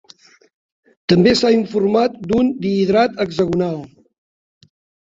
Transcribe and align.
També 1.13 1.33
s'ha 1.41 1.51
informat 1.57 2.17
d'un 2.33 2.51
dihidrat 2.65 3.25
hexagonal. 3.27 3.81